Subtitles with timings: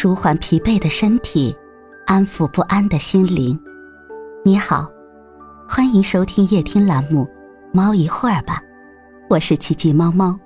[0.00, 1.52] 舒缓疲惫的身体，
[2.06, 3.58] 安抚不安的心灵。
[4.44, 4.88] 你好，
[5.68, 7.24] 欢迎收听夜听栏目
[7.72, 8.62] 《猫一会儿吧》，
[9.28, 10.38] 我是奇迹猫猫。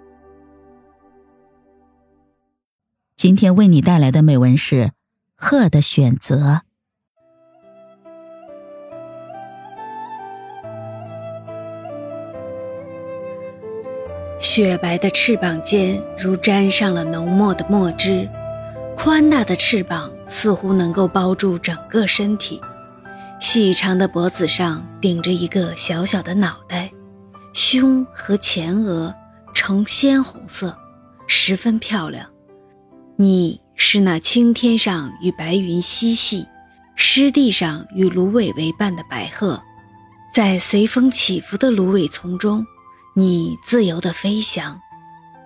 [3.15, 4.85] 今天为你带来的美文是
[5.37, 6.37] 《鹤的选择》。
[14.41, 18.27] 雪白的翅膀间如沾上了浓墨的墨汁，
[19.03, 22.61] 宽大的翅膀似乎能够包住整个身体，
[23.41, 26.89] 细长的脖子上顶着一个小小的脑袋，
[27.53, 29.13] 胸和前额
[29.53, 30.79] 呈鲜红色，
[31.27, 32.31] 十分漂亮。
[33.17, 36.47] 你是那青天上与白云嬉戏，
[36.95, 39.61] 湿地上与芦苇为伴的白鹤，
[40.33, 42.65] 在随风起伏的芦苇丛中。
[43.17, 44.81] 你自由地飞翔，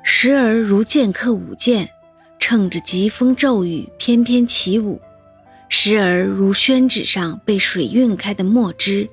[0.04, 1.88] 时而如剑客舞剑，
[2.48, 5.00] 乘着疾风骤雨翩翩起舞；
[5.68, 9.10] 时而如宣纸上被水晕开的墨汁，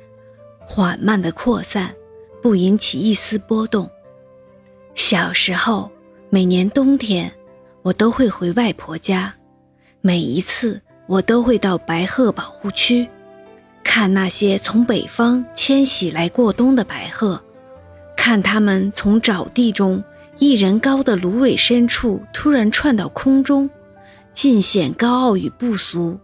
[0.60, 1.96] 缓慢地扩散，
[2.44, 3.90] 不引起一丝波动。
[4.94, 5.90] 小时候，
[6.30, 7.34] 每年冬天，
[7.82, 9.34] 我都会回外婆家，
[10.02, 13.10] 每一次我都会到白鹤保护区，
[13.84, 17.42] 看那些从北方迁徙来过冬的白鹤。
[18.16, 20.04] 看它们从沼地中
[20.40, 23.70] 一人高的芦苇深处突然窜到空中，
[24.34, 26.20] 尽显高傲与不俗。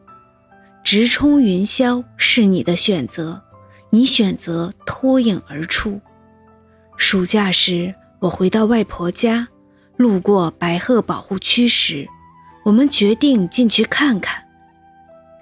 [0.83, 3.41] 直冲云霄是你的选择，
[3.89, 5.99] 你选择脱颖而出。
[6.97, 9.47] 暑假时，我回到外婆家，
[9.95, 12.07] 路过白鹤保护区时，
[12.63, 14.43] 我们决定进去看看。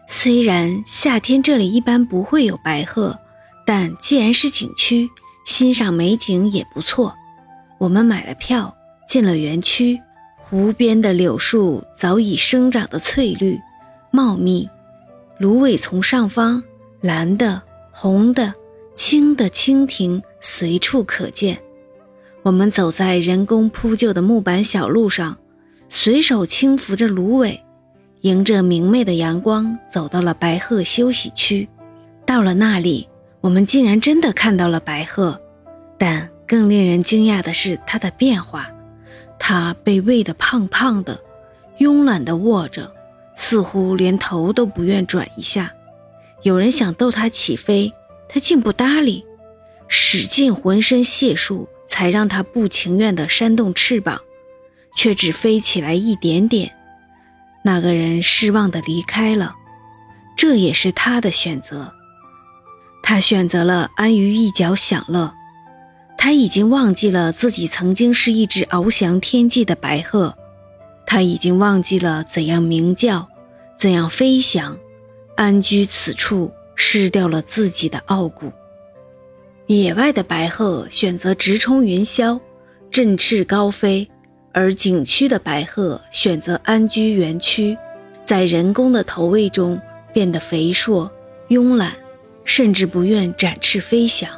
[0.09, 3.17] 虽然夏天这里一般不会有白鹤，
[3.65, 5.09] 但既然是景区。
[5.45, 7.15] 欣赏美景也不错，
[7.77, 8.75] 我们买了票
[9.07, 9.99] 进了园区。
[10.37, 13.59] 湖边的柳树早已生长得翠绿、
[14.11, 14.69] 茂密，
[15.37, 16.63] 芦苇丛上方
[17.01, 17.61] 蓝的、
[17.91, 18.53] 红的、
[18.95, 21.57] 青的蜻蜓随处可见。
[22.43, 25.37] 我们走在人工铺就的木板小路上，
[25.89, 27.61] 随手轻拂着芦苇，
[28.21, 31.67] 迎着明媚的阳光走到了白鹤休息区。
[32.25, 33.07] 到了那里。
[33.39, 35.39] 我们竟然真的看到了白鹤，
[35.97, 38.71] 但更令人惊讶的是它的变化。
[39.37, 41.19] 它被喂得胖胖的，
[41.79, 42.91] 慵懒地卧着，
[43.35, 45.71] 似乎连头都不愿转一下。
[46.41, 47.93] 有人想逗它起飞，
[48.29, 49.25] 它竟不搭理，
[49.87, 54.21] 使尽浑身解数才让它不情愿地扇动翅膀，
[54.95, 56.73] 却只飞起来一点点。
[57.63, 59.53] 那个人失望地离开了，
[60.35, 61.93] 这也是他的选择。
[63.03, 65.33] 他选择了安于一角享乐，
[66.17, 70.35] 他已经忘记了自己曾经是一只翱翔天际的白鹤，
[71.05, 73.27] 他已经忘记了怎样鸣叫，
[73.77, 74.77] 怎样飞翔，
[75.35, 78.51] 安居此处，失掉了自己的傲骨。
[79.67, 82.39] 野外的白鹤选择直冲云霄，
[82.89, 84.09] 振翅高飞，
[84.51, 87.77] 而景区的白鹤选择安居园区，
[88.23, 89.79] 在人工的投喂中
[90.11, 91.09] 变得肥硕、
[91.49, 91.93] 慵懒。
[92.49, 94.29] 甚至不愿展翅飞翔，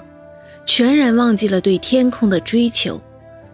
[0.69, 3.01] 全然忘记了对天空的追求，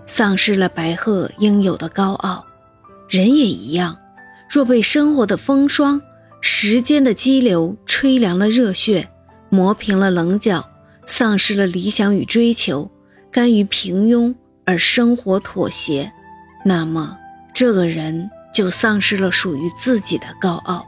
[0.05, 2.45] 丧失了白鹤应有的高傲。
[3.07, 3.97] 人也一样，
[4.49, 6.01] 若被生活的风霜、
[6.41, 9.07] 时间的激流吹凉了热血，
[9.47, 10.69] 磨平了棱角，
[11.07, 12.91] 丧失了理想与追求，
[13.31, 16.11] 甘于平庸而生活妥协，
[16.65, 17.17] 那么
[17.53, 20.85] 这个人就丧失了属于自己的高傲。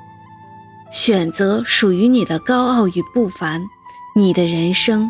[0.91, 3.63] 选择属于你的高傲与不凡，
[4.13, 5.09] 你的人生